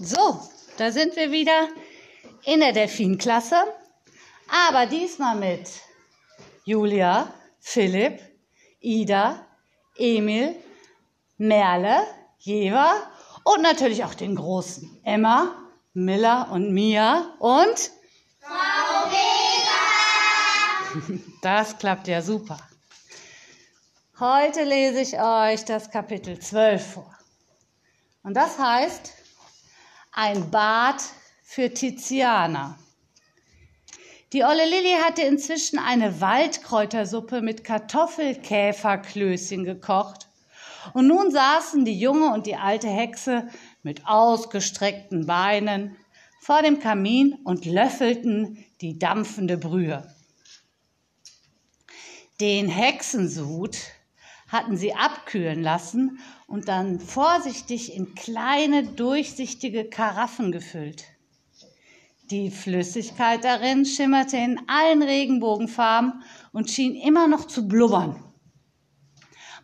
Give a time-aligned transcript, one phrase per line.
[0.00, 0.40] So,
[0.76, 1.68] da sind wir wieder
[2.44, 3.56] in der Delfinklasse,
[4.68, 5.68] aber diesmal mit
[6.64, 8.20] Julia, Philipp,
[8.78, 9.44] Ida,
[9.96, 10.54] Emil,
[11.36, 12.06] Merle,
[12.38, 12.94] Jeva
[13.42, 15.56] und natürlich auch den Großen Emma,
[15.94, 17.90] Miller und Mia und
[18.38, 19.18] Frau Vega.
[21.42, 22.58] Das klappt ja super.
[24.20, 27.18] Heute lese ich euch das Kapitel 12 vor.
[28.22, 29.17] Und das heißt,
[30.18, 31.00] ein Bad
[31.44, 32.76] für Tiziana.
[34.32, 40.26] Die olle Lilly hatte inzwischen eine Waldkräutersuppe mit Kartoffelkäferklößchen gekocht.
[40.92, 43.48] Und nun saßen die junge und die alte Hexe
[43.84, 45.96] mit ausgestreckten Beinen
[46.40, 50.12] vor dem Kamin und löffelten die dampfende Brühe.
[52.40, 53.76] Den Hexensud
[54.48, 61.04] hatten sie abkühlen lassen und dann vorsichtig in kleine, durchsichtige Karaffen gefüllt.
[62.30, 68.22] Die Flüssigkeit darin schimmerte in allen Regenbogenfarben und schien immer noch zu blubbern.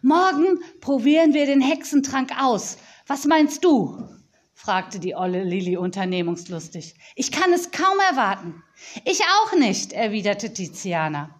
[0.01, 2.79] Morgen probieren wir den Hexentrank aus.
[3.07, 4.09] Was meinst du?
[4.53, 6.95] fragte die olle Lilli unternehmungslustig.
[7.17, 8.63] Ich kann es kaum erwarten.
[9.05, 11.39] Ich auch nicht, erwiderte Tiziana.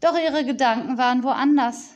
[0.00, 1.94] Doch ihre Gedanken waren woanders.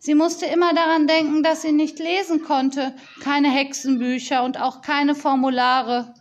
[0.00, 5.14] Sie musste immer daran denken, dass sie nicht lesen konnte, keine Hexenbücher und auch keine
[5.14, 6.14] Formulare.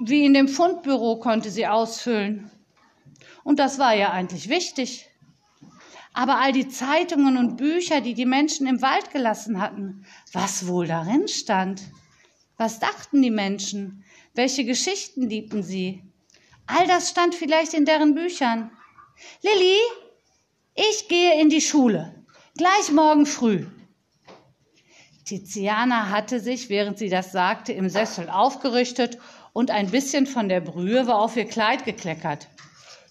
[0.00, 2.50] Wie in dem Fundbüro konnte sie ausfüllen.
[3.44, 5.10] Und das war ja eigentlich wichtig.
[6.14, 10.86] Aber all die Zeitungen und Bücher, die die Menschen im Wald gelassen hatten, was wohl
[10.86, 11.82] darin stand?
[12.56, 14.04] Was dachten die Menschen?
[14.34, 16.02] Welche Geschichten liebten sie?
[16.66, 18.70] All das stand vielleicht in deren Büchern.
[19.42, 19.76] Lilli,
[20.74, 22.17] ich gehe in die Schule.
[22.58, 23.66] Gleich morgen früh.
[25.24, 29.16] Tiziana hatte sich, während sie das sagte, im Sessel aufgerichtet
[29.52, 32.48] und ein bisschen von der Brühe war auf ihr Kleid gekleckert.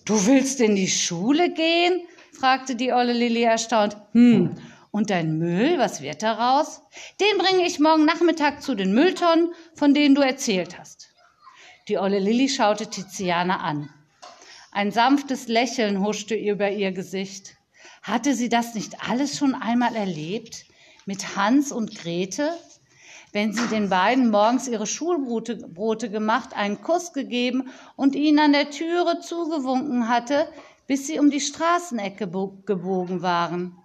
[0.03, 2.01] Du willst in die Schule gehen?
[2.33, 3.95] fragte die olle Lilly erstaunt.
[4.11, 4.55] Hm,
[4.91, 6.81] und dein Müll, was wird daraus?
[7.21, 11.07] Den bringe ich morgen Nachmittag zu den Mülltonnen, von denen du erzählt hast.
[11.87, 13.89] Die olle Lilly schaute Tiziana an.
[14.73, 17.56] Ein sanftes Lächeln huschte über ihr Gesicht.
[18.07, 20.65] Hatte sie das nicht alles schon einmal erlebt?
[21.05, 22.57] Mit Hans und Grete?
[23.33, 28.53] Wenn sie den beiden morgens ihre Schulbrote Brote gemacht, einen Kuss gegeben und ihnen an
[28.53, 30.47] der Türe zugewunken hatte,
[30.87, 32.29] bis sie um die Straßenecke
[32.65, 33.75] gebogen waren.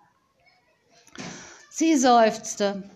[1.68, 2.88] Sie seufzte.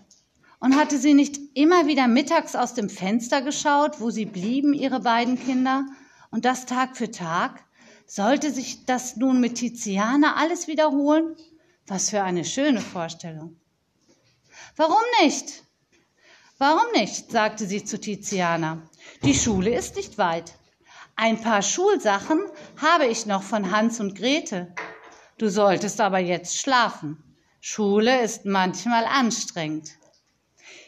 [0.59, 5.01] Und hatte sie nicht immer wieder mittags aus dem Fenster geschaut, wo sie blieben, ihre
[5.01, 5.85] beiden Kinder,
[6.31, 7.66] und das Tag für Tag?
[8.09, 11.35] Sollte sich das nun mit Tiziana alles wiederholen?
[11.87, 13.59] Was für eine schöne Vorstellung.
[14.77, 15.63] Warum nicht?
[16.57, 17.29] Warum nicht?
[17.29, 18.81] sagte sie zu Tiziana.
[19.23, 20.53] Die Schule ist nicht weit.
[21.17, 22.39] Ein paar Schulsachen
[22.81, 24.73] habe ich noch von Hans und Grete.
[25.37, 27.21] Du solltest aber jetzt schlafen.
[27.59, 29.91] Schule ist manchmal anstrengend.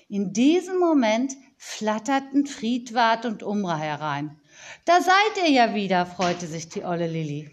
[0.08, 4.39] In diesem Moment flatterten Friedwart und Umra herein.
[4.86, 7.50] Da seid ihr ja wieder, freute sich die olle Lilli.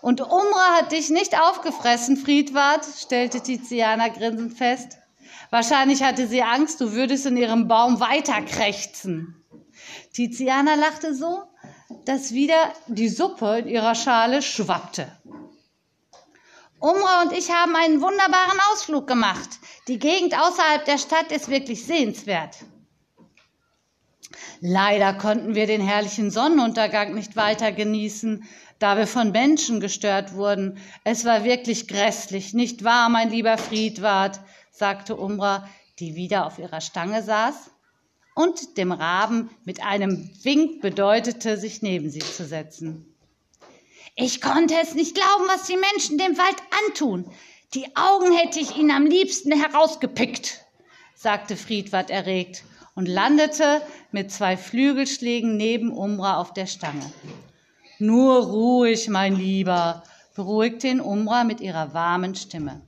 [0.00, 4.98] Und Umra hat dich nicht aufgefressen, Friedwart, stellte Tiziana grinsend fest.
[5.50, 9.44] Wahrscheinlich hatte sie Angst, du würdest in ihrem Baum weiterkrächzen.
[10.12, 11.42] Tiziana lachte so,
[12.04, 15.10] dass wieder die Suppe in ihrer Schale schwappte.
[16.80, 19.48] Umra und ich haben einen wunderbaren Ausflug gemacht.
[19.88, 22.56] Die Gegend außerhalb der Stadt ist wirklich sehenswert.
[24.60, 28.44] Leider konnten wir den herrlichen Sonnenuntergang nicht weiter genießen,
[28.78, 30.78] da wir von Menschen gestört wurden.
[31.04, 34.40] Es war wirklich grässlich, nicht wahr, mein lieber Friedwart?
[34.70, 37.70] sagte Umbra, die wieder auf ihrer Stange saß
[38.34, 43.16] und dem Raben mit einem Wink bedeutete, sich neben sie zu setzen.
[44.14, 46.56] Ich konnte es nicht glauben, was die Menschen dem Wald
[46.86, 47.30] antun.
[47.74, 50.64] Die Augen hätte ich ihnen am liebsten herausgepickt,
[51.14, 52.62] sagte Friedwart erregt
[52.98, 57.12] und landete mit zwei Flügelschlägen neben Umbra auf der Stange.
[58.00, 60.02] Nur ruhig, mein Lieber,
[60.34, 62.82] beruhigte ihn Umbra mit ihrer warmen Stimme.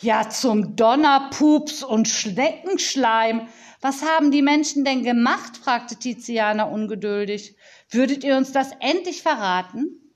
[0.00, 3.48] Ja, zum Donner, Pups und Schneckenschleim.
[3.80, 5.56] Was haben die Menschen denn gemacht?
[5.56, 7.56] fragte Tiziana ungeduldig.
[7.90, 10.12] Würdet ihr uns das endlich verraten?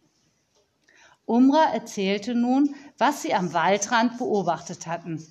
[1.25, 5.26] Umbra erzählte nun, was sie am Waldrand beobachtet hatten.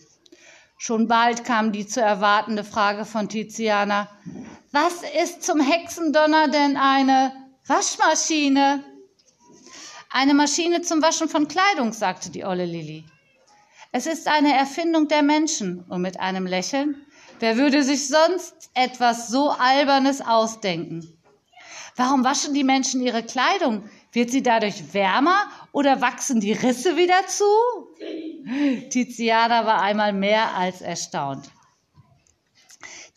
[0.79, 4.09] Schon bald kam die zu erwartende Frage von Tiziana.
[4.71, 7.33] Was ist zum Hexendonner denn eine
[7.67, 8.83] Waschmaschine?
[10.09, 13.03] Eine Maschine zum Waschen von Kleidung, sagte die olle Lilli.
[13.91, 17.05] Es ist eine Erfindung der Menschen und mit einem Lächeln
[17.39, 21.17] Wer würde sich sonst etwas so Albernes ausdenken?
[21.95, 23.89] Warum waschen die Menschen ihre Kleidung?
[24.11, 27.45] Wird sie dadurch wärmer oder wachsen die Risse wieder zu?
[28.89, 31.51] Tiziana war einmal mehr als erstaunt.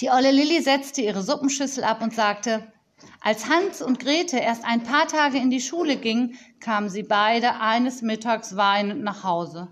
[0.00, 2.72] Die olle Lilli setzte ihre Suppenschüssel ab und sagte,
[3.20, 7.60] als Hans und Grete erst ein paar Tage in die Schule gingen, kamen sie beide
[7.60, 9.68] eines Mittags weinend nach Hause.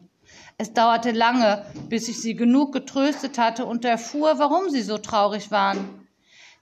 [0.56, 5.50] Es dauerte lange, bis ich sie genug getröstet hatte und erfuhr, warum sie so traurig
[5.50, 6.06] waren.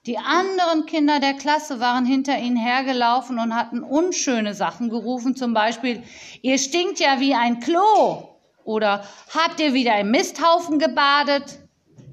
[0.05, 5.53] Die anderen Kinder der Klasse waren hinter ihnen hergelaufen und hatten unschöne Sachen gerufen, zum
[5.53, 6.01] Beispiel,
[6.41, 9.03] ihr stinkt ja wie ein Klo oder
[9.33, 11.59] habt ihr wieder im Misthaufen gebadet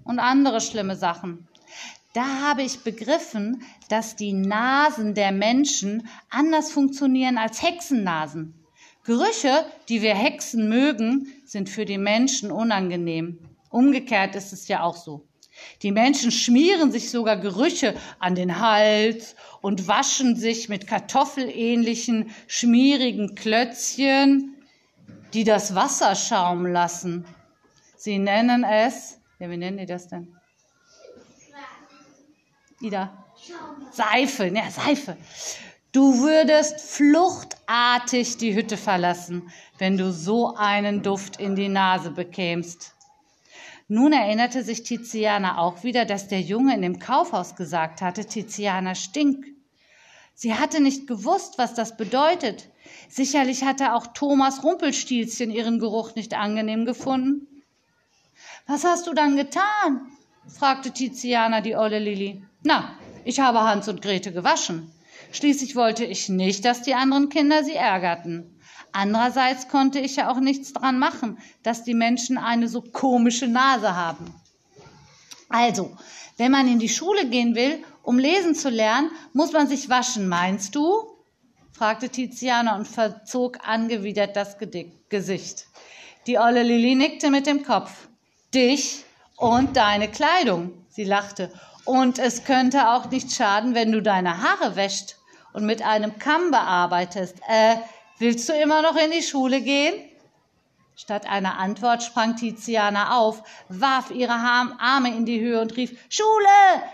[0.04, 1.46] und andere schlimme Sachen.
[2.14, 8.54] Da habe ich begriffen, dass die Nasen der Menschen anders funktionieren als Hexennasen.
[9.04, 13.38] Gerüche, die wir Hexen mögen, sind für die Menschen unangenehm.
[13.70, 15.28] Umgekehrt ist es ja auch so.
[15.82, 23.34] Die Menschen schmieren sich sogar Gerüche an den Hals und waschen sich mit kartoffelähnlichen, schmierigen
[23.34, 24.55] Klötzchen,
[25.32, 27.26] die das Wasser schaumen lassen.
[27.96, 30.36] Sie nennen es, ja, wie nennen die das denn?
[32.80, 33.24] Ida?
[33.90, 35.16] Seife, ja, Seife.
[35.92, 42.94] Du würdest fluchtartig die Hütte verlassen, wenn du so einen Duft in die Nase bekämst.
[43.88, 48.94] Nun erinnerte sich Tiziana auch wieder, dass der Junge in dem Kaufhaus gesagt hatte, Tiziana
[48.94, 49.55] stinkt.
[50.38, 52.68] Sie hatte nicht gewusst, was das bedeutet.
[53.08, 57.48] Sicherlich hatte auch Thomas Rumpelstilzchen ihren Geruch nicht angenehm gefunden.
[58.66, 60.12] Was hast du dann getan?
[60.46, 62.44] fragte Tiziana die olle Lilli.
[62.62, 64.92] Na, ich habe Hans und Grete gewaschen.
[65.32, 68.60] Schließlich wollte ich nicht, dass die anderen Kinder sie ärgerten.
[68.92, 73.96] Andererseits konnte ich ja auch nichts dran machen, dass die Menschen eine so komische Nase
[73.96, 74.34] haben.
[75.48, 75.96] Also,
[76.36, 80.28] wenn man in die Schule gehen will, um lesen zu lernen, muss man sich waschen,
[80.28, 81.16] meinst du?
[81.72, 84.56] fragte Tiziana und verzog angewidert das
[85.08, 85.66] Gesicht.
[86.28, 88.08] Die olle Lilli nickte mit dem Kopf.
[88.54, 89.04] Dich
[89.36, 90.86] und deine Kleidung.
[90.88, 91.52] Sie lachte.
[91.84, 95.16] Und es könnte auch nicht schaden, wenn du deine Haare wäscht
[95.52, 97.36] und mit einem Kamm bearbeitest.
[97.48, 97.76] Äh,
[98.18, 99.94] willst du immer noch in die Schule gehen?
[100.98, 106.46] Statt einer Antwort sprang Tiziana auf, warf ihre Arme in die Höhe und rief, Schule,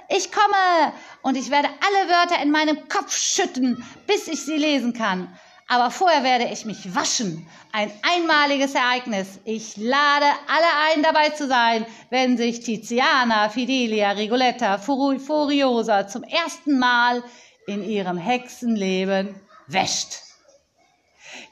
[0.09, 0.93] ich komme!
[1.23, 5.33] Und ich werde alle Wörter in meinem Kopf schütten, bis ich sie lesen kann.
[5.69, 7.47] Aber vorher werde ich mich waschen.
[7.71, 9.39] Ein einmaliges Ereignis.
[9.45, 16.77] Ich lade alle ein, dabei zu sein, wenn sich Tiziana, Fidelia, Rigoletta, Furiosa zum ersten
[16.77, 17.23] Mal
[17.69, 20.32] in ihrem Hexenleben wäscht.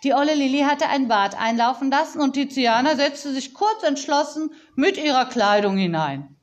[0.03, 4.97] Die olle Lilli hatte ein Bad einlaufen lassen und Tiziana setzte sich kurz entschlossen mit
[4.97, 6.37] ihrer Kleidung hinein.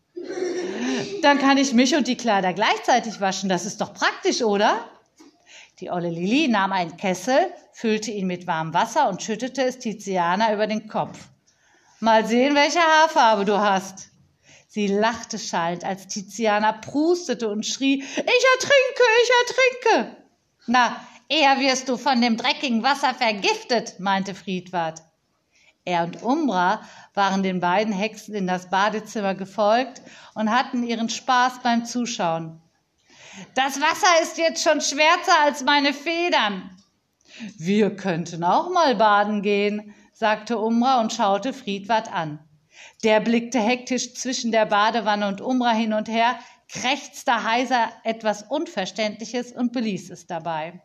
[1.22, 3.50] Dann kann ich mich und die Kleider gleichzeitig waschen.
[3.50, 4.80] Das ist doch praktisch, oder?
[5.80, 10.54] Die olle Lili nahm einen Kessel, füllte ihn mit warmem Wasser und schüttete es Tiziana
[10.54, 11.18] über den Kopf.
[12.00, 14.10] Mal sehen, welche Haarfarbe du hast.
[14.68, 19.32] Sie lachte schallend, als Tiziana prustete und schrie, ich ertrinke, ich
[19.90, 20.18] ertrinke.
[20.68, 25.02] Na, eher wirst du von dem dreckigen Wasser vergiftet, meinte Friedwart.
[25.86, 26.82] Er und Umbra
[27.14, 30.02] waren den beiden Hexen in das Badezimmer gefolgt
[30.34, 32.62] und hatten ihren Spaß beim Zuschauen.
[33.56, 36.78] Das Wasser ist jetzt schon schwärzer als meine Federn.
[37.58, 42.40] Wir könnten auch mal baden gehen, sagte Umra und schaute Friedwart an.
[43.04, 49.52] Der blickte hektisch zwischen der Badewanne und Umra hin und her, krächzte heiser etwas Unverständliches
[49.52, 50.82] und beließ es dabei.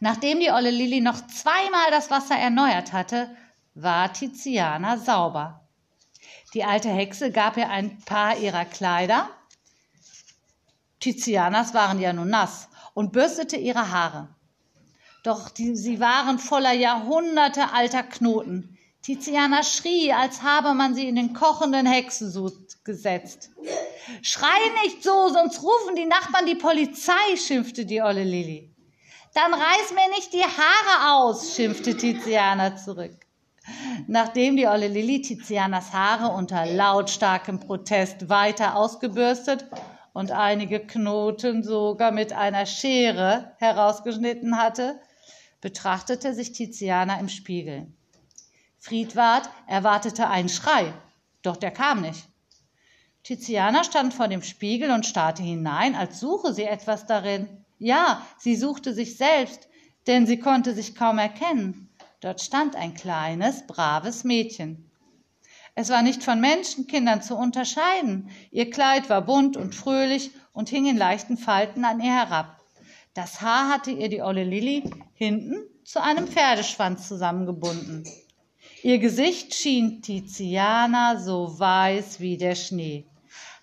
[0.00, 3.34] Nachdem die olle Lilli noch zweimal das Wasser erneuert hatte,
[3.74, 5.68] war Tiziana sauber.
[6.54, 9.28] Die alte Hexe gab ihr ein paar ihrer Kleider
[11.02, 14.28] Tizianas waren ja nun nass und bürstete ihre Haare.
[15.24, 18.78] Doch die, sie waren voller Jahrhunderte alter Knoten.
[19.02, 23.50] Tiziana schrie, als habe man sie in den kochenden Hexensud gesetzt.
[24.22, 28.71] Schrei nicht so, sonst rufen die Nachbarn die Polizei, schimpfte die olle Lilli.
[29.34, 33.14] Dann reiß mir nicht die Haare aus, schimpfte Tiziana zurück.
[34.06, 39.66] Nachdem die olle Lilli Tizianas Haare unter lautstarkem Protest weiter ausgebürstet
[40.12, 45.00] und einige Knoten sogar mit einer Schere herausgeschnitten hatte,
[45.62, 47.86] betrachtete sich Tiziana im Spiegel.
[48.78, 50.92] Friedwart erwartete einen Schrei,
[51.42, 52.28] doch der kam nicht.
[53.22, 57.61] Tiziana stand vor dem Spiegel und starrte hinein, als suche sie etwas darin.
[57.82, 59.68] Ja, sie suchte sich selbst,
[60.06, 61.88] denn sie konnte sich kaum erkennen.
[62.20, 64.88] Dort stand ein kleines, braves Mädchen.
[65.74, 68.30] Es war nicht von Menschenkindern zu unterscheiden.
[68.52, 72.60] Ihr Kleid war bunt und fröhlich und hing in leichten Falten an ihr herab.
[73.14, 78.04] Das Haar hatte ihr die olle Lilli hinten zu einem Pferdeschwanz zusammengebunden.
[78.84, 83.06] Ihr Gesicht schien Tiziana so weiß wie der Schnee.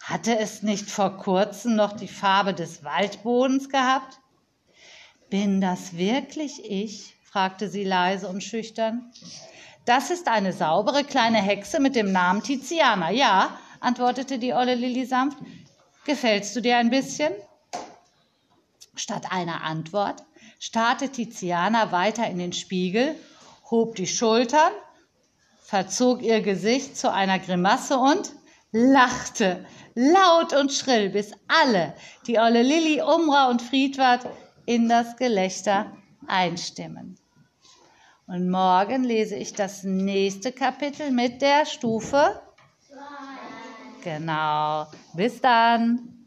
[0.09, 4.19] Hatte es nicht vor kurzem noch die Farbe des Waldbodens gehabt?
[5.29, 7.15] Bin das wirklich ich?
[7.23, 9.11] fragte sie leise und schüchtern.
[9.85, 13.11] Das ist eine saubere kleine Hexe mit dem Namen Tiziana.
[13.11, 15.37] Ja, antwortete die olle Lilli sanft.
[16.05, 17.31] Gefällst du dir ein bisschen?
[18.95, 20.23] Statt einer Antwort
[20.57, 23.15] starrte Tiziana weiter in den Spiegel,
[23.69, 24.71] hob die Schultern,
[25.61, 28.38] verzog ihr Gesicht zu einer Grimasse und
[28.71, 31.93] lachte laut und schrill, bis alle,
[32.27, 34.25] die olle Lilli, Umra und Friedwart,
[34.65, 35.91] in das Gelächter
[36.27, 37.17] einstimmen.
[38.27, 42.39] Und morgen lese ich das nächste Kapitel mit der Stufe.
[44.03, 44.85] Genau.
[45.15, 46.18] Bis dann.